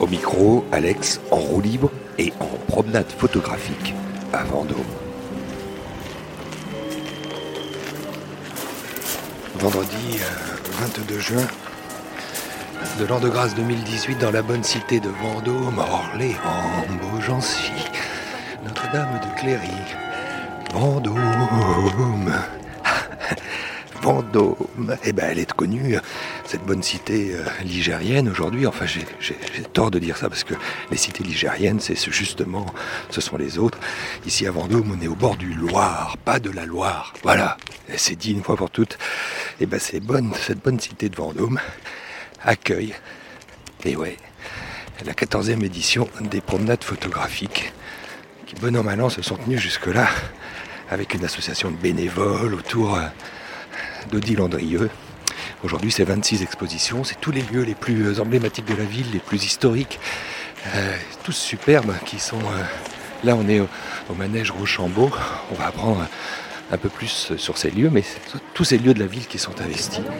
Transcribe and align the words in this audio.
Au 0.00 0.06
micro, 0.06 0.64
Alex 0.72 1.20
en 1.30 1.36
roue 1.36 1.60
libre 1.60 1.90
et 2.16 2.32
en 2.40 2.46
promenade 2.66 3.12
photographique 3.18 3.94
à 4.32 4.44
Vendôme. 4.44 4.78
Vendredi 9.58 10.18
euh, 10.20 10.86
22 11.06 11.18
juin 11.18 11.46
de 12.98 13.04
l'an 13.04 13.20
de 13.20 13.28
grâce 13.28 13.54
2018 13.54 14.18
dans 14.18 14.30
la 14.30 14.40
bonne 14.40 14.64
cité 14.64 15.00
de 15.00 15.10
Vendôme, 15.10 15.78
Orléans, 15.78 16.86
Beaugency, 17.02 17.70
Notre-Dame 18.64 19.20
de 19.20 19.38
Cléry, 19.38 19.68
Vendôme. 20.72 22.32
Vendôme, 24.02 24.96
eh 25.04 25.12
ben 25.12 25.26
elle 25.30 25.38
est 25.38 25.52
connue, 25.52 25.96
cette 26.46 26.62
bonne 26.64 26.82
cité 26.82 27.34
euh, 27.34 27.44
ligérienne 27.64 28.28
aujourd'hui. 28.28 28.66
Enfin, 28.66 28.86
j'ai 28.86 29.04
tort 29.72 29.90
de 29.90 29.98
dire 29.98 30.16
ça 30.16 30.28
parce 30.28 30.42
que 30.44 30.54
les 30.90 30.96
cités 30.96 31.22
ligériennes, 31.22 31.80
c'est 31.80 31.94
ce- 31.94 32.10
justement, 32.10 32.66
ce 33.10 33.20
sont 33.20 33.36
les 33.36 33.58
autres. 33.58 33.78
Ici 34.26 34.46
à 34.46 34.52
Vendôme, 34.52 34.96
on 34.98 35.02
est 35.04 35.08
au 35.08 35.14
bord 35.14 35.36
du 35.36 35.52
Loire, 35.52 36.16
pas 36.24 36.38
de 36.40 36.50
la 36.50 36.64
Loire. 36.64 37.12
Voilà, 37.22 37.58
c'est 37.96 38.16
dit 38.16 38.32
une 38.32 38.42
fois 38.42 38.56
pour 38.56 38.70
toutes. 38.70 38.96
Eh 39.60 39.66
ben 39.66 39.78
c'est 39.78 40.00
bonne, 40.00 40.32
cette 40.46 40.62
bonne 40.62 40.80
cité 40.80 41.08
de 41.10 41.16
Vendôme 41.16 41.60
accueille, 42.42 42.94
et 43.84 43.96
ouais, 43.96 44.16
la 45.04 45.12
14e 45.12 45.62
édition 45.62 46.08
des 46.22 46.40
promenades 46.40 46.84
photographiques 46.84 47.72
qui, 48.46 48.54
bon 48.56 48.74
an, 48.76 48.82
mal 48.82 49.10
se 49.10 49.20
sont 49.22 49.36
tenues 49.36 49.58
jusque-là 49.58 50.08
avec 50.90 51.14
une 51.14 51.24
association 51.24 51.70
de 51.70 51.76
bénévoles 51.76 52.54
autour 52.54 52.98
d'Odile 54.10 54.38
Landrieux. 54.38 54.90
Aujourd'hui, 55.62 55.90
c'est 55.90 56.04
26 56.04 56.42
expositions, 56.42 57.04
c'est 57.04 57.20
tous 57.20 57.32
les 57.32 57.42
lieux 57.42 57.62
les 57.62 57.74
plus 57.74 58.06
euh, 58.06 58.20
emblématiques 58.20 58.66
de 58.66 58.74
la 58.74 58.84
ville, 58.84 59.06
les 59.12 59.18
plus 59.18 59.44
historiques, 59.44 60.00
euh, 60.74 60.94
tous 61.22 61.32
superbes 61.32 61.92
qui 62.06 62.18
sont... 62.18 62.38
euh, 62.38 62.62
là, 63.24 63.36
on 63.36 63.46
est 63.48 63.60
au, 63.60 63.68
manège 64.16 64.50
Rochambeau, 64.50 65.10
on 65.50 65.54
va 65.54 65.66
apprendre 65.66 66.06
un 66.72 66.78
peu 66.78 66.88
plus 66.88 67.32
sur 67.36 67.58
ces 67.58 67.70
lieux, 67.70 67.90
mais 67.90 68.02
c'est 68.02 68.20
tous 68.54 68.64
ces 68.64 68.78
lieux 68.78 68.94
de 68.94 69.00
la 69.00 69.06
ville 69.06 69.26
qui 69.26 69.38
sont 69.38 69.60
investis. 69.60 70.04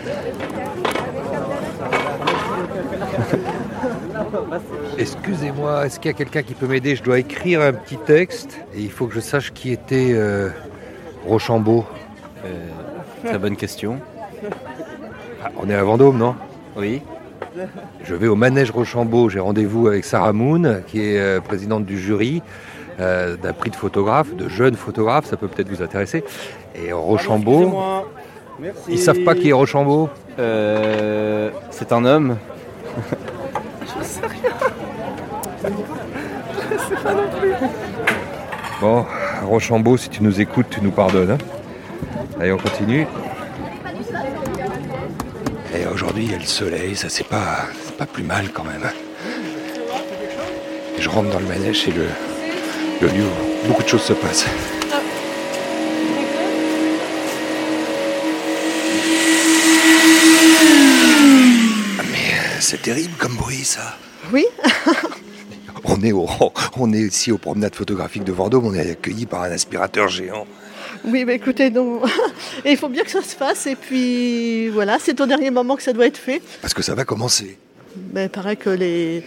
Excusez-moi, 4.99 5.87
est-ce 5.87 5.99
qu'il 5.99 6.11
y 6.11 6.15
a 6.15 6.17
quelqu'un 6.17 6.43
qui 6.43 6.55
peut 6.55 6.67
m'aider? 6.67 6.97
Je 6.97 7.03
dois 7.03 7.19
écrire 7.19 7.63
un 7.63 7.73
petit 7.73 7.97
texte 7.97 8.59
et 8.75 8.81
il 8.81 8.91
faut 8.91 9.07
que 9.07 9.15
je 9.15 9.21
sache 9.21 9.53
qui 9.53 9.73
était 9.73 10.15
Rochambeau. 11.25 11.87
Très 13.25 13.39
bonne 13.39 13.57
question. 13.57 13.99
Ah, 15.45 15.51
on 15.59 15.69
est 15.69 15.75
à 15.75 15.83
Vendôme, 15.83 16.19
non? 16.19 16.35
Oui. 16.77 17.03
Je 18.05 18.15
vais 18.15 18.29
au 18.29 18.37
manège 18.37 18.71
Rochambeau. 18.71 19.29
J'ai 19.29 19.41
rendez-vous 19.41 19.89
avec 19.89 20.05
Sarah 20.05 20.33
Moon, 20.33 20.83
qui 20.87 21.01
est 21.01 21.19
euh, 21.19 21.41
présidente 21.41 21.85
du 21.85 21.99
jury 21.99 22.43
euh, 23.01 23.37
d'un 23.37 23.53
prix 23.53 23.71
de 23.71 23.77
photographe, 23.77 24.35
de 24.35 24.49
jeunes 24.49 24.77
photographes. 24.77 25.27
Ça 25.27 25.37
peut 25.37 25.49
peut-être 25.49 25.69
vous 25.69 25.83
intéresser. 25.83 26.25
Et 26.75 26.93
Rochambeau, 26.93 27.75
ils 28.89 28.99
savent 28.99 29.25
pas 29.25 29.35
qui 29.35 29.51
est 29.51 29.53
Rochambeau? 29.53 30.09
Euh, 30.39 31.51
c'est 31.71 31.93
un 31.93 32.05
homme. 32.05 32.37
Bon, 38.81 39.05
Rochambeau, 39.45 39.97
si 39.97 40.09
tu 40.09 40.23
nous 40.23 40.41
écoutes, 40.41 40.67
tu 40.71 40.81
nous 40.81 40.91
pardonnes. 40.93 41.33
hein. 41.33 41.39
Allez, 42.41 42.53
on 42.53 42.57
continue. 42.57 43.07
Et 45.75 45.87
aujourd'hui, 45.87 46.25
il 46.25 46.31
y 46.31 46.35
a 46.35 46.39
le 46.39 46.45
soleil, 46.45 46.97
ça 46.97 47.11
c'est 47.11 47.27
pas, 47.27 47.67
pas 47.99 48.07
plus 48.07 48.23
mal 48.23 48.51
quand 48.51 48.65
même. 48.65 48.83
Et 50.97 51.03
je 51.03 51.09
rentre 51.11 51.29
dans 51.29 51.39
le 51.39 51.45
manège, 51.45 51.83
c'est 51.85 51.91
le, 51.91 52.07
le 53.03 53.09
lieu 53.09 53.25
où 53.25 53.69
beaucoup 53.69 53.83
de 53.83 53.89
choses 53.89 54.01
se 54.05 54.15
passent. 54.15 54.47
Ah, 61.99 62.03
mais 62.11 62.39
euh, 62.39 62.61
c'est 62.61 62.81
terrible 62.81 63.13
comme 63.19 63.37
bruit 63.37 63.65
ça. 63.65 63.99
Oui, 64.33 64.47
On 65.85 66.03
est, 66.03 66.13
au, 66.13 66.27
on 66.79 66.93
est 66.93 67.01
ici 67.01 67.33
aux 67.33 67.39
promenades 67.39 67.75
photographiques 67.75 68.25
de 68.25 68.33
Vendôme, 68.33 68.67
on 68.67 68.75
est 68.75 68.91
accueilli 68.93 69.27
par 69.27 69.43
un 69.43 69.51
aspirateur 69.51 70.09
géant. 70.09 70.47
Oui, 71.05 71.25
mais 71.25 71.35
écoutez, 71.37 71.71
non. 71.71 72.01
Et 72.65 72.73
il 72.73 72.77
faut 72.77 72.89
bien 72.89 73.03
que 73.05 73.11
ça 73.11 73.23
se 73.23 73.35
fasse. 73.35 73.67
Et 73.67 73.77
puis 73.77 74.69
voilà, 74.69 74.99
c'est 75.01 75.21
au 75.21 75.27
dernier 75.27 75.51
moment 75.51 75.77
que 75.77 75.83
ça 75.83 75.93
doit 75.93 76.07
être 76.07 76.19
fait. 76.19 76.43
Parce 76.61 76.75
que 76.75 76.83
ça 76.83 76.95
va 76.95 77.05
commencer. 77.05 77.59
Mais 78.13 78.25
il 78.25 78.29
paraît 78.31 78.57
que 78.57 78.71
les, 78.71 79.23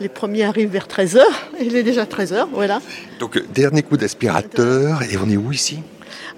les 0.00 0.08
premiers 0.08 0.44
arrivent 0.44 0.70
vers 0.70 0.86
13h. 0.86 1.20
Il 1.60 1.74
est 1.76 1.82
déjà 1.82 2.04
13h, 2.04 2.46
voilà. 2.52 2.80
Donc, 3.18 3.36
euh, 3.36 3.44
dernier 3.52 3.82
coup 3.82 3.96
d'aspirateur, 3.96 5.02
et 5.02 5.16
on 5.16 5.28
est 5.28 5.36
où 5.36 5.50
ici? 5.52 5.78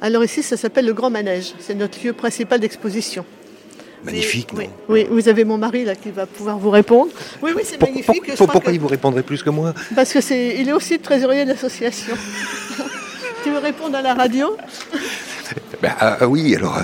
Alors 0.01 0.25
ici, 0.25 0.43
ça 0.43 0.57
s'appelle 0.57 0.87
le 0.87 0.93
Grand 0.95 1.11
Manège. 1.11 1.55
C'est 1.59 1.75
notre 1.75 2.03
lieu 2.05 2.13
principal 2.13 2.61
d'exposition. 2.61 3.25
Magnifique, 4.05 4.53
non? 4.53 4.61
oui, 4.61 4.69
oui, 4.89 5.07
vous 5.11 5.29
avez 5.29 5.45
mon 5.45 5.59
mari 5.59 5.85
là 5.85 5.97
qui 5.97 6.13
va 6.13 6.25
pouvoir 6.25 6.57
vous 6.57 6.71
répondre. 6.71 7.11
Oui, 7.43 7.51
oui, 7.57 7.63
c'est 7.65 7.81
magnifique. 7.81 8.27
pour- 8.37 8.47
pourquoi 8.47 8.71
que- 8.71 8.77
il 8.77 8.79
vous 8.81 8.87
répondrait 8.87 9.25
plus 9.25 9.43
que 9.43 9.51
moi? 9.51 9.75
Parce 9.97 10.13
que 10.13 10.21
c'est, 10.21 10.55
il 10.57 10.69
est 10.69 10.73
aussi 10.73 11.01
trésorier 11.01 11.45
de 11.45 11.51
l'association. 11.51 12.15
tu 13.49 13.55
veux 13.55 13.59
répondre 13.61 13.97
à 13.97 14.03
la 14.03 14.15
radio 14.15 14.57
Ben, 15.83 15.93
ah, 16.01 16.19
ah 16.21 16.29
oui, 16.29 16.55
alors, 16.57 16.77
euh, 16.77 16.83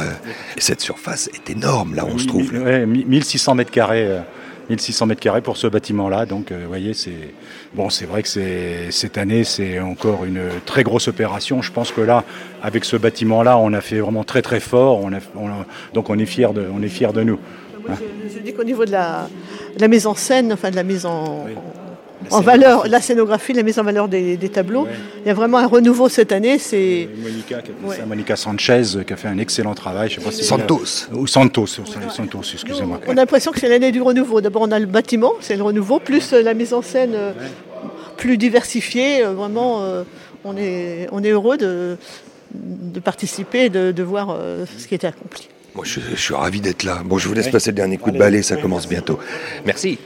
cette 0.56 0.80
surface 0.80 1.28
est 1.34 1.50
énorme, 1.50 1.94
là, 1.94 2.04
on 2.06 2.16
se 2.16 2.26
trouve. 2.26 2.52
là. 2.54 2.60
Ouais, 2.60 2.86
mi- 2.86 3.04
1600 3.04 3.54
mètres 3.56 3.70
carrés. 3.70 4.06
euh, 4.06 4.20
1600 4.70 5.04
mètres 5.06 5.20
carrés 5.20 5.42
pour 5.42 5.58
ce 5.58 5.66
bâtiment-là. 5.66 6.24
Donc, 6.24 6.50
euh, 6.50 6.60
vous 6.62 6.68
voyez, 6.68 6.94
c'est 6.94 7.34
bon. 7.74 7.90
C'est 7.90 8.06
vrai 8.06 8.22
que 8.22 8.28
c'est 8.28 8.90
cette 8.90 9.18
année, 9.18 9.44
c'est 9.44 9.78
encore 9.80 10.24
une 10.24 10.40
très 10.64 10.82
grosse 10.84 11.08
opération. 11.08 11.60
Je 11.60 11.70
pense 11.72 11.92
que 11.92 12.00
là, 12.00 12.24
avec 12.62 12.86
ce 12.86 12.96
bâtiment-là, 12.96 13.58
on 13.58 13.74
a 13.74 13.82
fait 13.82 13.98
vraiment 14.00 14.24
très 14.24 14.40
très 14.40 14.60
fort. 14.60 15.00
On 15.04 15.12
a, 15.12 15.18
on 15.36 15.48
a- 15.48 15.66
donc, 15.92 16.08
on 16.08 16.18
est 16.18 16.24
fier 16.24 16.54
de, 16.54 16.66
on 16.74 16.80
est 16.82 16.88
fier 16.88 17.12
de 17.12 17.22
nous. 17.22 17.38
Moi, 17.86 17.98
je, 18.30 18.34
je 18.36 18.38
dis 18.38 18.54
qu'au 18.54 18.64
niveau 18.64 18.86
de 18.86 18.92
la, 18.92 19.28
de 19.76 19.80
la 19.82 19.88
mise 19.88 20.06
en 20.06 20.14
scène, 20.14 20.50
enfin 20.54 20.70
de 20.70 20.76
la 20.76 20.82
mise 20.84 21.04
en, 21.04 21.44
en 22.30 22.40
valeur, 22.40 22.86
la 22.88 23.00
scénographie, 23.00 23.52
la 23.52 23.62
mise 23.62 23.78
en 23.78 23.82
valeur 23.84 24.08
des, 24.08 24.36
des 24.36 24.48
tableaux, 24.48 24.84
Ouais. 24.84 24.90
il 25.24 25.28
y 25.28 25.30
a 25.30 25.34
vraiment 25.34 25.58
un 25.58 25.66
renouveau 25.66 26.08
cette 26.08 26.32
année. 26.32 26.58
C'est 26.58 27.08
Monica, 27.18 27.62
Ouais. 28.30 28.36
Sanchez, 28.36 28.82
euh, 28.96 29.02
qui 29.04 29.12
a 29.12 29.16
fait 29.16 29.28
un 29.28 29.38
excellent 29.38 29.74
travail. 29.74 30.08
Je 30.10 30.16
sais 30.16 30.20
pas 30.20 30.30
si 30.32 30.44
Santos. 30.44 31.08
Ou 31.12 31.26
Santos, 31.26 31.66
Santos, 31.66 32.42
excusez-moi. 32.52 33.00
on 33.06 33.12
a 33.12 33.14
l'impression 33.14 33.52
que 33.52 33.60
c'est 33.60 33.68
l'année 33.68 33.92
du 33.92 34.02
renouveau. 34.02 34.40
D'abord, 34.40 34.62
on 34.62 34.72
a 34.72 34.78
le 34.78 34.86
bâtiment, 34.86 35.32
c'est 35.40 35.56
le 35.56 35.62
renouveau, 35.62 36.00
plus 36.00 36.32
euh, 36.32 36.42
la 36.42 36.54
mise 36.54 36.72
en 36.74 36.82
scène 36.82 37.12
euh, 37.14 37.32
plus 38.16 38.36
diversifiée. 38.38 39.24
euh, 39.24 39.32
Vraiment, 39.34 39.82
euh, 39.82 40.02
on 40.44 40.56
est, 40.56 41.08
on 41.12 41.22
est 41.24 41.30
heureux 41.30 41.56
de, 41.56 41.96
de 42.52 43.00
participer 43.00 43.66
et 43.66 43.70
de, 43.70 43.92
de 43.92 44.02
voir 44.02 44.30
euh, 44.30 44.64
ce 44.78 44.86
qui 44.86 44.94
était 44.94 45.06
accompli. 45.06 45.48
Moi, 45.74 45.84
je, 45.86 45.98
je 46.14 46.20
suis 46.20 46.34
ravi 46.34 46.60
d'être 46.60 46.84
là. 46.84 47.02
Bon, 47.04 47.18
je 47.18 47.26
vous 47.26 47.34
laisse 47.34 47.48
passer 47.48 47.70
le 47.70 47.74
dernier 47.76 47.96
coup 47.98 48.10
de 48.12 48.18
balai, 48.18 48.42
ça 48.42 48.56
commence 48.56 48.86
bientôt. 48.88 49.18
Merci. 49.66 49.98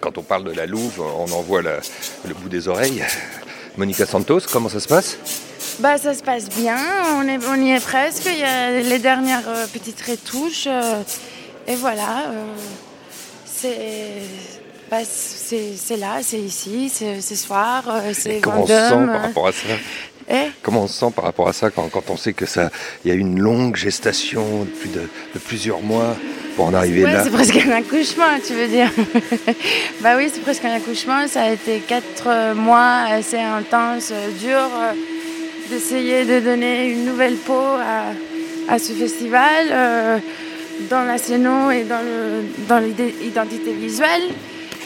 Quand 0.00 0.18
on 0.18 0.21
parle 0.32 0.44
de 0.44 0.52
la 0.52 0.64
Louve, 0.64 1.02
on 1.02 1.30
en 1.30 1.42
voit 1.42 1.60
la- 1.60 1.80
le 2.26 2.32
bout 2.32 2.48
des 2.48 2.66
oreilles. 2.66 3.04
Monica 3.76 4.06
Santos, 4.06 4.40
comment 4.50 4.70
ça 4.70 4.80
se 4.80 4.88
passe? 4.88 5.18
Bah, 5.78 5.98
ça 5.98 6.14
se 6.14 6.22
passe 6.22 6.48
bien, 6.48 6.78
on, 7.18 7.28
est, 7.28 7.38
on 7.50 7.62
y 7.62 7.72
est 7.72 7.84
presque. 7.84 8.22
Il 8.32 8.38
y 8.38 8.42
a 8.42 8.80
les 8.80 8.98
dernières 8.98 9.46
euh, 9.46 9.66
petites 9.66 10.00
retouches. 10.00 10.64
euh, 10.68 11.02
et 11.66 11.74
voilà, 11.74 12.30
euh, 12.30 12.46
c'est 13.44 14.22
bah, 14.90 15.00
là, 15.98 16.20
c'est 16.22 16.40
ici, 16.40 16.90
c'est 16.90 17.20
ce 17.20 17.34
soir, 17.36 17.84
c'est 18.14 18.40
Comment 18.40 18.62
on 18.62 18.66
se 18.66 18.72
sent 18.72 19.06
par 19.12 19.22
rapport 19.22 19.48
à 19.48 19.52
ça? 19.52 19.68
Eh? 20.30 20.50
Comment 20.62 20.84
on 20.84 20.86
se 20.88 20.98
sent 20.98 21.12
par 21.14 21.24
rapport 21.24 21.48
à 21.48 21.52
ça 21.52 21.68
quand, 21.68 21.90
quand 21.90 22.08
on 22.08 22.16
sait 22.16 22.32
que 22.32 22.46
ça, 22.46 22.70
il 23.04 23.08
y 23.08 23.10
a 23.10 23.14
une 23.14 23.38
longue 23.38 23.76
gestation 23.76 24.64
de, 24.64 24.70
plus 24.70 24.88
de, 24.88 25.02
de 25.34 25.38
plusieurs 25.38 25.82
mois? 25.82 26.16
Pour 26.56 26.66
en 26.66 26.74
arriver 26.74 27.04
Ouais, 27.04 27.12
là 27.12 27.22
c'est 27.24 27.30
presque 27.30 27.56
un 27.56 27.70
accouchement, 27.72 28.24
tu 28.46 28.54
veux 28.54 28.68
dire. 28.68 28.90
bah 30.00 30.16
oui, 30.16 30.30
c'est 30.32 30.42
presque 30.42 30.64
un 30.64 30.74
accouchement. 30.74 31.26
Ça 31.26 31.42
a 31.42 31.50
été 31.50 31.78
quatre 31.86 32.54
mois 32.54 33.04
assez 33.10 33.38
intenses, 33.38 34.12
euh, 34.12 34.30
durs, 34.40 34.70
euh, 34.80 34.92
d'essayer 35.70 36.24
de 36.24 36.40
donner 36.40 36.90
une 36.90 37.04
nouvelle 37.04 37.36
peau 37.36 37.52
à, 37.54 38.72
à 38.72 38.78
ce 38.78 38.92
festival, 38.92 39.66
euh, 39.70 40.18
dans 40.90 41.04
la 41.04 41.18
scéno 41.18 41.70
et 41.70 41.84
dans 42.68 42.78
l'identité 42.78 43.72
visuelle. 43.72 44.22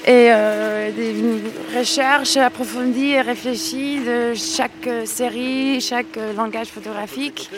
Et 0.08 0.28
euh, 0.30 0.92
des 0.92 1.76
recherches 1.76 2.36
approfondies 2.36 3.10
et 3.14 3.20
réfléchies 3.22 3.98
de 4.04 4.34
chaque 4.34 4.86
euh, 4.86 5.04
série, 5.04 5.80
chaque 5.80 6.16
euh, 6.16 6.32
langage 6.32 6.68
photographique, 6.68 7.50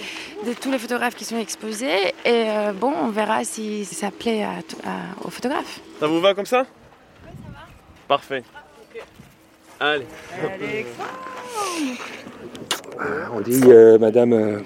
de 0.46 0.54
tous 0.54 0.70
les 0.70 0.78
photographes 0.78 1.14
qui 1.14 1.26
sont 1.26 1.38
exposés. 1.38 2.14
Et 2.24 2.46
euh, 2.48 2.72
bon, 2.72 2.90
on 3.02 3.08
verra 3.10 3.44
si 3.44 3.84
ça 3.84 4.10
plaît 4.10 4.44
à 4.44 4.62
t- 4.62 4.76
à- 4.86 5.26
aux 5.26 5.30
photographes. 5.30 5.80
Ça 6.00 6.06
vous 6.06 6.20
va 6.22 6.32
comme 6.32 6.46
ça? 6.46 6.64
Parfait. 8.08 8.42
Allez. 9.78 10.06
On 13.34 13.40
dit, 13.40 13.60
euh, 13.66 13.98
madame, 13.98 14.32
euh, 14.32 14.58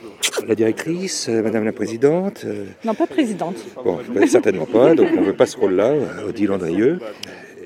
la 0.47 0.55
directrice, 0.55 1.29
euh, 1.29 1.43
Madame 1.43 1.65
la 1.65 1.73
Présidente. 1.73 2.43
euh, 2.45 2.67
Non, 2.85 2.95
pas 2.95 3.07
présidente. 3.09 3.57
Bon, 3.85 3.99
ben, 4.09 4.27
certainement 4.29 4.67
pas, 4.67 4.95
donc 4.95 5.09
on 5.17 5.21
ne 5.21 5.27
veut 5.27 5.33
pas 5.37 5.47
ce 5.47 5.57
rôle-là, 5.57 5.93
Odile 6.29 6.53
Andrieux. 6.53 7.01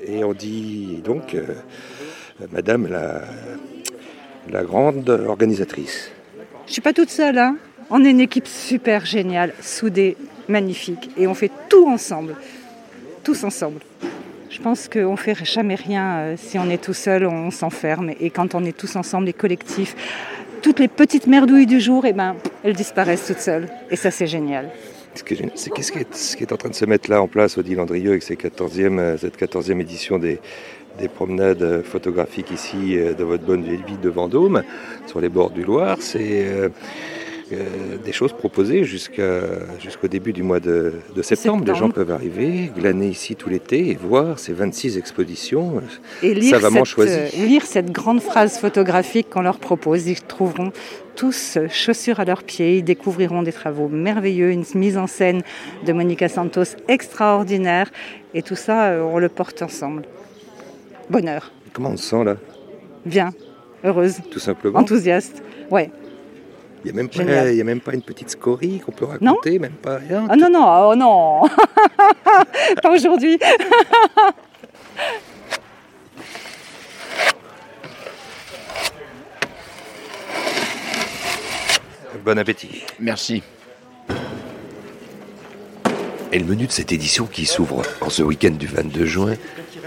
Et 0.07 0.23
on 0.23 0.33
dit 0.33 1.01
donc 1.03 1.33
euh, 1.33 1.43
Madame 2.51 2.87
la, 2.87 3.21
la 4.49 4.63
grande 4.63 5.09
organisatrice. 5.09 6.11
Je 6.65 6.73
suis 6.73 6.81
pas 6.81 6.93
toute 6.93 7.09
seule. 7.09 7.37
Hein. 7.37 7.57
On 7.89 8.03
est 8.03 8.11
une 8.11 8.21
équipe 8.21 8.47
super 8.47 9.05
géniale, 9.05 9.53
soudée, 9.61 10.17
magnifique. 10.47 11.09
Et 11.17 11.27
on 11.27 11.33
fait 11.33 11.51
tout 11.69 11.87
ensemble. 11.87 12.35
Tous 13.23 13.43
ensemble. 13.43 13.79
Je 14.49 14.61
pense 14.61 14.87
qu'on 14.87 15.11
ne 15.11 15.17
fait 15.17 15.35
jamais 15.43 15.75
rien. 15.75 16.17
euh, 16.19 16.35
Si 16.37 16.57
on 16.57 16.69
est 16.69 16.81
tout 16.81 16.93
seul, 16.93 17.25
on 17.25 17.51
s'enferme. 17.51 18.11
Et 18.19 18.29
quand 18.29 18.55
on 18.55 18.63
est 18.63 18.75
tous 18.75 18.95
ensemble, 18.95 19.25
les 19.25 19.33
collectifs, 19.33 19.95
toutes 20.61 20.79
les 20.79 20.87
petites 20.87 21.27
merdouilles 21.27 21.65
du 21.65 21.79
jour, 21.81 22.05
eh 22.05 22.13
ben, 22.13 22.35
elles 22.63 22.73
disparaissent 22.75 23.27
toutes 23.27 23.39
seules. 23.39 23.67
Et 23.91 23.95
ça, 23.97 24.09
c'est 24.11 24.27
génial. 24.27 24.69
C'est 25.55 25.71
qu'est-ce 25.71 25.91
qui 25.91 25.99
est, 25.99 26.15
ce 26.15 26.37
qui 26.37 26.43
est 26.43 26.53
en 26.53 26.57
train 26.57 26.69
de 26.69 26.75
se 26.75 26.85
mettre 26.85 27.09
là 27.09 27.21
en 27.21 27.27
place, 27.27 27.57
Odile 27.57 27.79
Andrieux, 27.79 28.11
avec 28.11 28.23
ses 28.23 28.35
14e, 28.35 28.99
euh, 28.99 29.17
cette 29.17 29.39
14e 29.39 29.79
édition 29.79 30.19
des, 30.19 30.39
des 30.99 31.07
promenades 31.07 31.63
euh, 31.63 31.83
photographiques 31.83 32.51
ici 32.51 32.97
euh, 32.97 33.13
dans 33.13 33.25
votre 33.25 33.43
bonne 33.43 33.63
ville 33.63 33.99
de 33.99 34.09
Vendôme, 34.09 34.63
sur 35.07 35.19
les 35.19 35.29
bords 35.29 35.49
du 35.49 35.63
Loir, 35.63 35.97
euh, 37.53 37.97
des 38.03 38.11
choses 38.11 38.33
proposées 38.33 38.83
jusqu'au 38.83 40.07
début 40.07 40.33
du 40.33 40.43
mois 40.43 40.59
de, 40.59 40.93
de 41.15 41.21
septembre. 41.21 41.63
Les 41.65 41.75
gens 41.75 41.89
peuvent 41.89 42.11
arriver, 42.11 42.71
glaner 42.77 43.07
ici 43.07 43.35
tout 43.35 43.49
l'été 43.49 43.89
et 43.89 43.95
voir 43.95 44.37
ces 44.39 44.53
26 44.53 44.97
expositions. 44.97 45.81
Et 46.23 46.33
lire, 46.33 46.55
Savamment 46.55 46.85
cette, 46.85 46.93
choisi. 46.93 47.13
euh, 47.13 47.45
lire 47.45 47.63
cette 47.65 47.91
grande 47.91 48.21
phrase 48.21 48.57
photographique 48.59 49.29
qu'on 49.29 49.41
leur 49.41 49.59
propose. 49.59 50.07
Ils 50.07 50.21
trouveront 50.21 50.71
tous 51.15 51.57
chaussures 51.69 52.19
à 52.19 52.25
leurs 52.25 52.43
pieds. 52.43 52.77
Ils 52.77 52.83
découvriront 52.83 53.41
des 53.43 53.53
travaux 53.53 53.87
merveilleux, 53.87 54.51
une 54.51 54.65
mise 54.75 54.97
en 54.97 55.07
scène 55.07 55.41
de 55.85 55.93
Monica 55.93 56.29
Santos 56.29 56.75
extraordinaire. 56.87 57.89
Et 58.33 58.41
tout 58.41 58.55
ça, 58.55 58.89
euh, 58.89 59.01
on 59.01 59.17
le 59.19 59.29
porte 59.29 59.61
ensemble. 59.61 60.03
Bonheur, 61.09 61.51
Comment 61.73 61.89
on 61.91 61.97
se 61.97 62.03
sent 62.09 62.23
là? 62.23 62.35
Bien, 63.05 63.31
heureuse, 63.83 64.15
Tout 64.31 64.39
simplement. 64.39 64.79
enthousiaste. 64.79 65.41
Ouais. 65.71 65.89
Il 66.85 66.91
n'y 66.91 66.91
a, 66.91 66.93
même 66.93 67.09
pas- 67.09 67.17
Génial. 67.17 67.49
il 67.51 67.57
y 67.57 67.61
a 67.61 67.63
même 67.63 67.81
pas 67.81 67.93
une 67.93 68.01
petite 68.01 68.29
scorie 68.29 68.79
qu'on 68.79 68.91
peut 68.91 69.05
raconter, 69.05 69.59
même 69.59 69.73
pas 69.73 69.97
rien. 69.97 70.25
Ah 70.29 70.35
non, 70.35 70.49
non, 70.49 70.89
oh 70.91 70.95
non 70.95 71.41
Pas 72.83 72.91
aujourd'hui 72.91 73.37
Bon 82.25 82.37
appétit. 82.37 82.83
Merci. 82.99 83.43
Et 86.31 86.39
le 86.39 86.45
menu 86.45 86.67
de 86.67 86.71
cette 86.71 86.91
édition 86.91 87.25
qui 87.25 87.45
s'ouvre 87.45 87.83
en 88.01 88.09
ce 88.09 88.21
week-end 88.21 88.51
du 88.51 88.67
22 88.67 89.05
juin 89.05 89.33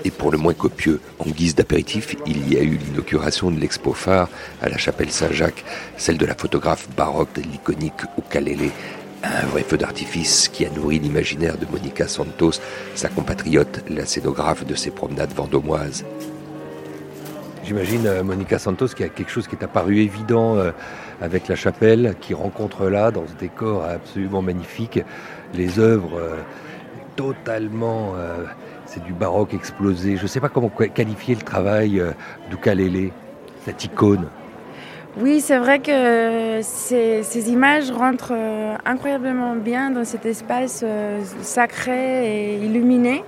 est 0.05 0.11
pour 0.11 0.31
le 0.31 0.38
moins 0.38 0.55
copieux. 0.55 1.00
En 1.19 1.31
guise 1.31 1.55
d'apéritif, 1.55 2.17
il 2.26 2.52
y 2.52 2.56
a 2.56 2.62
eu 2.62 2.76
l'inauguration 2.76 3.50
de 3.50 3.58
l'expo 3.58 3.93
phare 3.93 4.29
à 4.62 4.69
la 4.69 4.79
chapelle 4.79 5.11
Saint-Jacques, 5.11 5.64
celle 5.97 6.19
de 6.19 6.26
la 6.26 6.35
photographe 6.35 6.88
baroque 6.97 7.37
l'iconique 7.37 8.02
Ukalele, 8.19 8.70
un 9.23 9.47
vrai 9.47 9.62
feu 9.62 9.76
d'artifice 9.76 10.49
qui 10.49 10.64
a 10.64 10.70
nourri 10.70 10.99
l'imaginaire 10.99 11.58
de 11.58 11.67
Monica 11.67 12.08
Santos, 12.08 12.61
sa 12.94 13.08
compatriote, 13.08 13.85
la 13.88 14.06
scénographe 14.06 14.64
de 14.64 14.75
ses 14.75 14.91
promenades 14.91 15.32
vendômoises. 15.32 16.05
J'imagine 17.64 18.06
euh, 18.06 18.23
Monica 18.25 18.58
Santos 18.58 18.88
qui 18.88 19.05
a 19.05 19.08
quelque 19.08 19.31
chose 19.31 19.47
qui 19.47 19.55
est 19.55 19.62
apparu 19.62 19.99
évident 19.99 20.56
euh, 20.56 20.73
avec 21.20 21.49
la 21.49 21.56
chapelle, 21.56 22.14
qui 22.20 22.35
rencontre 22.35 22.88
là, 22.88 23.11
dans 23.11 23.26
ce 23.26 23.35
décor 23.35 23.85
absolument 23.85 24.43
magnifique, 24.43 25.00
les 25.55 25.79
œuvres 25.79 26.19
euh, 26.19 26.37
totalement. 27.17 28.14
C'est 28.90 29.02
du 29.04 29.12
baroque 29.12 29.54
explosé. 29.54 30.16
Je 30.16 30.22
ne 30.22 30.26
sais 30.26 30.40
pas 30.40 30.48
comment 30.48 30.69
qua- 30.69 30.88
qualifier 30.88 31.37
le 31.37 31.42
travail 31.42 32.00
euh, 32.00 32.10
d'Ukalele, 32.50 33.10
cette 33.64 33.84
icône. 33.84 34.26
Oui, 35.16 35.40
c'est 35.40 35.58
vrai 35.58 35.78
que 35.81 36.60
ces, 36.62 37.22
ces 37.22 37.50
images 37.50 37.90
rentrent 37.90 38.32
euh, 38.34 38.75
incroyablement 38.84 39.54
bien 39.54 39.90
dans 39.90 40.04
cet 40.04 40.26
espace 40.26 40.82
euh, 40.84 41.20
sacré 41.42 42.54
et 42.54 42.56
illuminé. 42.64 43.25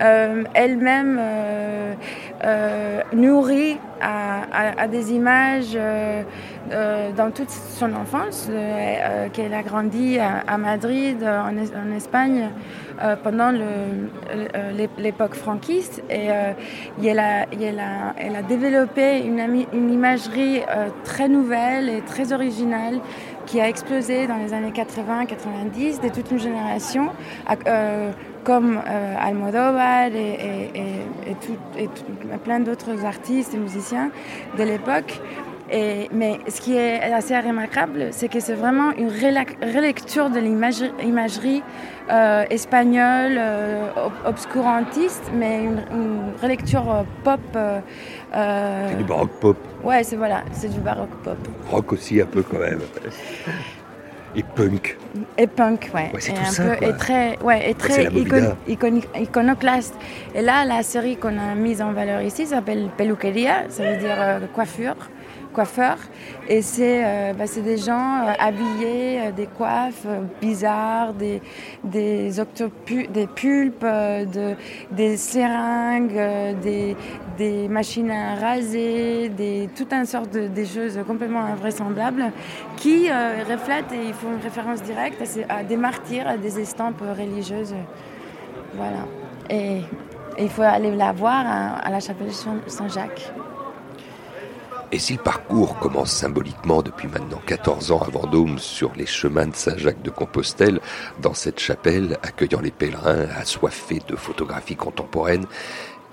Euh, 0.00 0.44
Elle-même 0.54 1.18
euh, 1.20 1.94
euh, 2.44 3.00
nourrit 3.12 3.78
à, 4.00 4.88
des 4.88 5.12
images 5.12 5.76
dans 7.16 7.30
toute 7.30 7.50
son 7.50 7.92
enfance, 7.94 8.48
qu'elle 9.34 9.52
a 9.52 9.62
grandi 9.62 10.18
à, 10.18 10.56
Madrid, 10.56 11.22
en, 11.22 11.54
Es- 11.58 11.76
en 11.76 11.94
Espagne, 11.94 12.48
pendant 13.22 13.52
l'époque 14.96 15.34
franquiste. 15.34 16.02
Et 16.08 16.28
elle, 17.04 17.18
a, 17.20 18.42
développé 18.48 19.18
une, 19.18 19.92
imagerie 19.92 20.62
très 21.04 21.28
nouvelle 21.28 21.90
et 21.90 22.00
très 22.00 22.32
originale 22.32 23.00
qui 23.44 23.60
a 23.60 23.68
explosé 23.68 24.26
dans 24.26 24.36
les 24.36 24.54
années 24.54 24.72
80-90 24.72 26.02
de 26.02 26.08
toute 26.08 26.30
une 26.30 26.38
génération, 26.38 27.10
comme 28.44 28.78
euh, 28.88 29.14
Almodovar 29.20 30.06
et, 30.06 30.10
et- 30.18 30.70
et- 30.74 31.30
et 31.30 31.34
tout- 31.34 31.78
et 31.78 31.86
tout- 31.88 32.38
plein 32.44 32.60
d'autres 32.60 33.04
artistes 33.04 33.54
et 33.54 33.58
musiciens 33.58 34.10
de 34.58 34.62
l'époque. 34.64 35.20
Mais 36.12 36.40
ce 36.48 36.60
qui 36.60 36.76
est 36.76 37.00
assez 37.12 37.38
remarquable, 37.38 38.08
c'est 38.10 38.26
que 38.26 38.40
c'est 38.40 38.54
vraiment 38.54 38.90
une 38.98 39.06
relecture 39.76 40.28
de 40.28 40.40
l'imagerie 40.40 41.62
euh, 42.10 42.44
espagnole, 42.50 43.36
euh, 43.38 43.86
ob- 44.06 44.12
obscurantiste, 44.26 45.30
mais 45.32 45.62
une, 45.62 45.80
une 45.92 46.32
relecture 46.42 46.90
euh, 46.92 47.02
pop. 47.22 47.38
C'est 47.52 48.96
du 48.96 49.04
baroque 49.04 49.30
pop, 49.40 49.56
Ouais, 49.84 50.02
c'est 50.02 50.16
voilà, 50.16 50.42
c'est 50.50 50.68
du 50.72 50.80
baroque 50.80 51.14
pop. 51.22 51.38
rock 51.70 51.92
aussi 51.92 52.20
un 52.20 52.26
peu 52.26 52.42
quand 52.42 52.58
même. 52.58 52.80
Et 54.36 54.44
punk. 54.44 54.96
Et 55.36 55.46
punk, 55.48 55.90
ouais. 55.92 56.10
Ouais, 56.14 56.20
c'est 56.20 56.30
et 56.30 56.34
tout 56.34 56.40
un 56.40 56.44
ça, 56.50 56.62
peu, 56.62 56.76
quoi. 56.76 56.88
et 56.88 56.96
très, 56.96 57.38
ouais, 57.42 57.70
et 57.70 57.74
très 57.74 58.04
icon- 58.68 59.02
iconoclaste. 59.20 59.94
Et 60.34 60.42
là, 60.42 60.64
la 60.64 60.82
série 60.84 61.16
qu'on 61.16 61.36
a 61.38 61.54
mise 61.56 61.82
en 61.82 61.92
valeur 61.92 62.22
ici 62.22 62.46
s'appelle 62.46 62.88
Peluqueria, 62.96 63.64
ça 63.70 63.82
veut 63.90 63.96
dire 63.96 64.14
euh, 64.18 64.38
coiffure, 64.54 64.94
coiffeur. 65.52 65.96
Et 66.48 66.62
c'est 66.62 67.02
euh, 67.04 67.32
bah, 67.32 67.44
des 67.62 67.76
gens 67.76 68.26
euh, 68.26 68.32
habillés, 68.38 69.20
euh, 69.20 69.32
des 69.32 69.46
coiffes 69.46 70.06
bizarres, 70.40 71.12
des, 71.14 71.40
des, 71.84 72.30
des 72.30 73.26
pulpes, 73.26 73.84
de, 73.84 74.54
des 74.90 75.16
seringues, 75.16 76.20
des, 76.62 76.96
des 77.36 77.68
machines 77.68 78.10
à 78.10 78.34
raser, 78.36 79.28
des, 79.28 79.68
tout 79.76 79.88
un 79.92 80.04
sorte 80.04 80.32
de 80.32 80.48
des 80.48 80.66
choses 80.66 80.98
complètement 81.06 81.44
invraisemblables 81.44 82.32
qui 82.76 83.08
reflètent 83.10 83.92
et 83.92 84.12
font 84.12 84.32
une 84.32 84.42
référence 84.42 84.82
directe 84.82 85.22
à, 85.48 85.62
des 85.62 85.76
martyrs, 85.76 86.26
à 86.26 86.36
des 86.36 86.58
estampes 86.58 87.00
religieuses. 87.00 87.74
Voilà. 88.74 89.04
Et, 89.48 89.82
il 90.38 90.48
faut 90.48 90.62
aller 90.62 90.94
la 90.94 91.12
voir 91.12 91.44
à, 91.82 91.90
la 91.90 92.00
chapelle 92.00 92.32
Saint- 92.32 92.62
Saint-Jacques. 92.66 93.32
Et 94.92 94.98
si 94.98 95.12
le 95.12 95.22
parcours 95.22 95.78
commence 95.78 96.10
symboliquement 96.10 96.82
depuis 96.82 97.06
maintenant 97.06 97.40
14 97.46 97.92
ans 97.92 98.00
à 98.00 98.10
Vendôme 98.10 98.58
sur 98.58 98.92
les 98.96 99.06
chemins 99.06 99.46
de 99.46 99.54
Saint-Jacques 99.54 100.02
de 100.02 100.10
Compostelle, 100.10 100.80
dans 101.22 101.32
cette 101.32 101.60
chapelle 101.60 102.18
accueillant 102.24 102.60
les 102.60 102.72
pèlerins 102.72 103.28
assoiffés 103.36 104.02
de 104.08 104.16
photographie 104.16 104.74
contemporaine, 104.74 105.46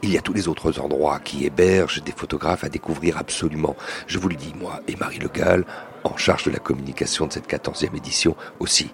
il 0.04 0.12
y 0.12 0.18
a 0.18 0.22
tous 0.22 0.34
les 0.34 0.48
autres 0.48 0.80
endroits 0.80 1.20
qui 1.20 1.44
hébergent 1.44 2.04
des 2.04 2.12
photographes 2.12 2.64
à 2.64 2.70
découvrir 2.70 3.18
absolument. 3.18 3.76
Je 4.06 4.20
vous 4.20 4.30
le 4.30 4.36
dis, 4.36 4.54
moi 4.60 4.80
et 4.88 4.96
Marie 4.96 5.18
Le 5.18 5.30
Gall, 5.30 5.66
en 6.04 6.16
charge 6.16 6.44
de 6.44 6.52
la 6.52 6.60
communication 6.60 7.26
de 7.26 7.34
cette 7.34 7.50
14e 7.50 7.96
édition 7.96 8.36
aussi. 8.60 8.92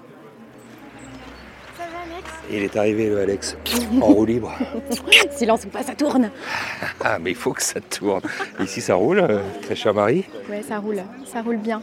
Il 2.49 2.63
est 2.63 2.75
arrivé 2.75 3.09
le 3.09 3.19
Alex, 3.19 3.57
en 4.01 4.05
roue 4.07 4.25
libre. 4.25 4.53
Silence 5.31 5.65
ou 5.65 5.69
pas, 5.69 5.83
ça 5.83 5.95
tourne. 5.95 6.29
Ah, 7.03 7.17
mais 7.19 7.31
il 7.31 7.35
faut 7.35 7.53
que 7.53 7.63
ça 7.63 7.79
tourne. 7.79 8.21
Ici, 8.59 8.81
ça 8.81 8.95
roule, 8.95 9.19
euh, 9.19 9.39
très 9.61 9.75
cher 9.75 9.93
Marie. 9.93 10.25
Ouais, 10.49 10.61
ça 10.61 10.79
roule, 10.79 11.01
ça 11.25 11.41
roule 11.41 11.57
bien. 11.57 11.81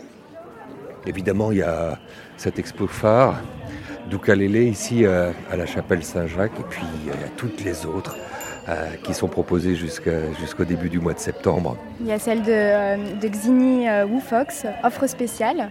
Évidemment, 1.06 1.50
il 1.50 1.58
y 1.58 1.62
a 1.62 1.98
cette 2.36 2.58
expo 2.58 2.86
phare 2.86 3.40
d'Ukalele 4.08 4.68
ici 4.68 5.04
euh, 5.04 5.32
à 5.50 5.56
la 5.56 5.66
chapelle 5.66 6.02
Saint-Jacques 6.02 6.58
et 6.58 6.64
puis 6.68 6.82
il 7.02 7.08
y 7.08 7.10
a 7.10 7.28
toutes 7.36 7.62
les 7.64 7.86
autres 7.86 8.16
euh, 8.68 8.86
qui 9.02 9.14
sont 9.14 9.28
proposées 9.28 9.74
jusqu'au 9.74 10.64
début 10.64 10.88
du 10.88 11.00
mois 11.00 11.12
de 11.14 11.18
septembre. 11.18 11.76
Il 12.00 12.06
y 12.06 12.12
a 12.12 12.18
celle 12.18 12.42
de, 12.42 12.52
euh, 12.52 12.96
de 13.20 13.28
Xini 13.28 13.88
euh, 13.88 14.04
Wu 14.06 14.20
Fox, 14.20 14.66
offre 14.84 15.06
spéciale, 15.06 15.70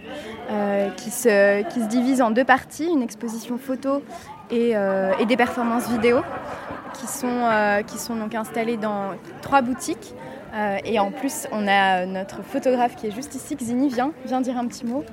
euh, 0.50 0.88
qui, 0.96 1.10
se, 1.10 1.62
qui 1.68 1.80
se 1.80 1.86
divise 1.88 2.20
en 2.22 2.30
deux 2.30 2.44
parties, 2.44 2.88
une 2.92 3.02
exposition 3.02 3.58
photo 3.58 4.02
et, 4.50 4.72
euh, 4.74 5.12
et 5.20 5.26
des 5.26 5.36
performances 5.36 5.88
vidéo, 5.88 6.18
qui 6.94 7.06
sont, 7.06 7.28
euh, 7.28 7.82
qui 7.82 7.98
sont 7.98 8.16
donc 8.16 8.34
installées 8.34 8.76
dans 8.76 9.12
trois 9.42 9.62
boutiques. 9.62 10.14
Euh, 10.52 10.78
et 10.84 10.98
en 10.98 11.12
plus, 11.12 11.46
on 11.52 11.68
a 11.68 12.06
notre 12.06 12.42
photographe 12.42 12.96
qui 12.96 13.06
est 13.06 13.12
juste 13.12 13.36
ici, 13.36 13.54
Xini, 13.54 13.88
viens, 13.88 14.10
viens 14.24 14.40
dire 14.40 14.58
un 14.58 14.66
petit 14.66 14.84
mot. 14.84 15.04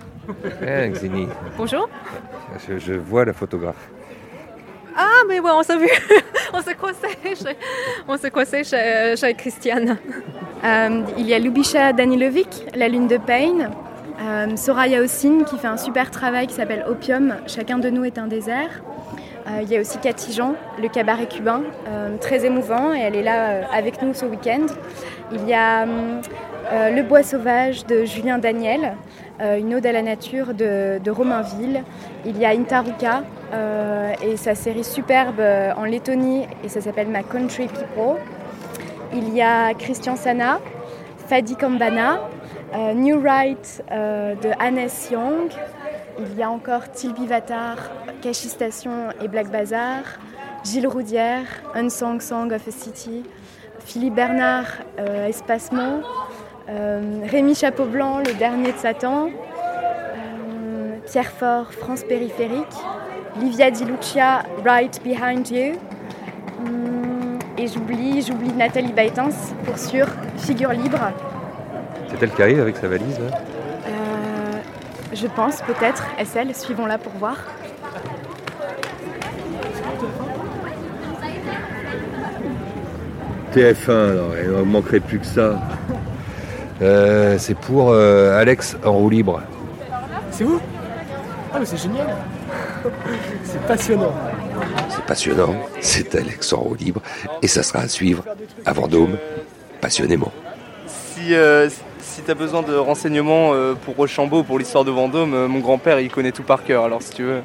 Eh, 0.65 0.89
Xini, 0.89 1.27
Bonjour. 1.57 1.87
je, 2.67 2.79
je 2.79 2.93
vois 2.93 3.23
la 3.23 3.33
photographe. 3.33 3.89
Ah, 4.97 5.23
mais 5.27 5.39
ouais, 5.39 5.51
on 5.53 5.61
s'est 5.61 5.77
vu. 5.77 5.89
on 6.53 6.61
s'est 6.61 6.73
croisé 6.73 7.07
chez, 7.23 7.55
on 8.07 8.17
croisé 8.17 8.63
chez, 8.63 9.33
Christiane. 9.35 9.97
Euh, 10.63 11.01
il 11.19 11.27
y 11.27 11.35
a 11.35 11.39
Lubisha 11.39 11.93
Danilovic, 11.93 12.65
La 12.73 12.87
Lune 12.87 13.07
de 13.07 13.17
Payne. 13.17 13.69
Euh, 14.19 14.55
Soraya 14.55 15.01
Ossine 15.01 15.45
qui 15.45 15.59
fait 15.59 15.67
un 15.67 15.77
super 15.77 16.09
travail 16.09 16.47
qui 16.47 16.55
s'appelle 16.55 16.83
Opium, 16.89 17.35
Chacun 17.45 17.77
de 17.77 17.91
nous 17.91 18.03
est 18.03 18.17
un 18.17 18.25
désert. 18.25 18.81
Euh, 19.47 19.61
il 19.61 19.69
y 19.69 19.77
a 19.77 19.79
aussi 19.79 19.97
Cathy 19.99 20.33
Jean, 20.33 20.55
le 20.81 20.89
cabaret 20.89 21.27
cubain, 21.27 21.61
euh, 21.87 22.17
très 22.17 22.45
émouvant 22.45 22.93
et 22.93 22.99
elle 22.99 23.15
est 23.15 23.23
là 23.23 23.49
euh, 23.49 23.63
avec 23.71 24.01
nous 24.01 24.13
ce 24.13 24.25
week-end. 24.25 24.65
Il 25.31 25.47
y 25.47 25.53
a 25.53 25.83
euh, 25.83 26.89
Le 26.89 27.03
Bois 27.03 27.21
Sauvage 27.21 27.85
de 27.85 28.05
Julien 28.05 28.37
Daniel, 28.37 28.95
euh, 29.41 29.57
une 29.57 29.75
ode 29.75 29.85
à 29.85 29.91
la 29.91 30.01
nature 30.01 30.53
de, 30.53 31.09
Romainville. 31.09 31.83
Il 32.25 32.37
y 32.37 32.45
a 32.45 32.49
Intaruka 32.49 33.23
euh, 33.53 34.13
et 34.21 34.37
sa 34.37 34.55
série 34.55 34.85
superbe 34.85 35.41
en 35.75 35.83
Lettonie 35.83 36.45
et 36.63 36.69
ça 36.69 36.79
s'appelle 36.79 37.09
Ma 37.09 37.23
Country 37.23 37.67
People. 37.67 38.21
Il 39.13 39.33
y 39.33 39.41
a 39.41 39.73
Christian 39.73 40.15
Sana, 40.15 40.59
Fadi 41.27 41.55
Kambana, 41.55 42.21
New 42.95 43.21
Right 43.21 43.83
de 43.89 44.49
Hannes 44.59 44.89
Young. 45.11 45.49
Il 46.19 46.37
y 46.37 46.43
a 46.43 46.49
encore 46.49 46.89
Tilby 46.91 47.27
Vatar, 47.27 47.77
Kashi 48.21 48.47
Station 48.47 49.09
et 49.21 49.27
Black 49.27 49.49
Bazar. 49.49 50.03
Gilles 50.63 50.87
Roudière, 50.87 51.45
Unsung 51.75 52.19
Song 52.19 52.51
of 52.51 52.67
a 52.67 52.71
City. 52.71 53.23
Philippe 53.85 54.15
Bernard, 54.15 54.67
euh, 54.99 55.27
Espacement. 55.27 56.01
Euh, 56.69 57.21
Rémi 57.25 57.55
Chapeau 57.55 57.85
Blanc, 57.85 58.19
Le 58.19 58.33
Dernier 58.33 58.71
de 58.71 58.77
Satan. 58.77 59.27
Euh, 59.27 60.97
Pierre 61.05 61.31
Fort, 61.31 61.71
France 61.73 62.03
Périphérique. 62.03 62.65
Livia 63.39 63.71
Di 63.71 63.85
Lucia, 63.85 64.43
Right 64.65 65.01
Behind 65.03 65.49
You. 65.49 65.75
Et 67.59 67.67
j'oublie, 67.67 68.21
j'oublie 68.21 68.53
Nathalie 68.53 68.93
Baitens 68.93 69.53
pour 69.65 69.79
sûr, 69.79 70.05
Figure 70.37 70.71
libre. 70.73 70.99
C'est 72.07 72.21
elle 72.21 72.31
qui 72.31 72.41
arrive 72.43 72.59
avec 72.59 72.77
sa 72.77 72.87
valise 72.87 73.19
là? 73.19 73.37
Je 75.13 75.25
pense 75.25 75.61
peut-être, 75.61 76.03
SL, 76.23 76.53
suivons-la 76.53 76.97
pour 76.97 77.13
voir. 77.13 77.37
TF1, 83.53 84.11
alors, 84.11 84.31
il 84.41 84.51
ne 84.51 84.61
manquerait 84.63 84.99
plus 84.99 85.19
que 85.19 85.25
ça. 85.25 85.59
Euh, 86.81 87.37
c'est 87.39 87.57
pour 87.57 87.89
euh, 87.91 88.39
Alex 88.39 88.77
en 88.85 88.93
roue 88.93 89.09
libre. 89.09 89.41
C'est 90.31 90.43
vous? 90.43 90.59
Ah 91.53 91.59
mais 91.59 91.65
c'est 91.65 91.77
génial 91.77 92.15
C'est 93.43 93.61
passionnant 93.65 94.13
C'est 94.89 95.05
passionnant, 95.05 95.55
c'est 95.79 96.13
Alex 96.15 96.53
en 96.53 96.57
roue 96.57 96.75
libre 96.75 97.01
et 97.41 97.47
ça 97.47 97.63
sera 97.63 97.79
à 97.79 97.87
suivre 97.87 98.23
à 98.65 98.73
Vendôme, 98.73 99.17
passionnément. 99.81 100.31
Si, 100.87 101.33
euh, 101.33 101.69
si 101.99 102.21
tu 102.21 102.29
as 102.29 102.35
besoin 102.35 102.61
de 102.61 102.75
renseignements 102.75 103.53
euh, 103.53 103.73
pour 103.73 103.95
Rochambeau, 103.95 104.43
pour 104.43 104.59
l'histoire 104.59 104.83
de 104.83 104.91
Vendôme, 104.91 105.33
euh, 105.33 105.47
mon 105.47 105.59
grand-père 105.59 105.99
il 105.99 106.11
connaît 106.11 106.31
tout 106.31 106.43
par 106.43 106.63
cœur, 106.63 106.83
alors 106.83 107.01
si 107.01 107.11
tu 107.11 107.23
veux. 107.23 107.41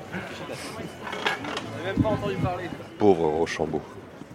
Pauvre 2.99 3.29
Rochambeau. 3.29 3.81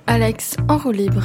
Alex 0.07 0.57
en 0.69 0.77
roue 0.77 0.91
libre. 0.91 1.23